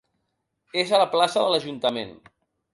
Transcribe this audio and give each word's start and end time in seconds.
És 0.85 0.95
a 0.95 1.01
la 1.03 1.07
Plaça 1.13 1.45
de 1.45 1.53
l'Ajuntament. 1.53 2.19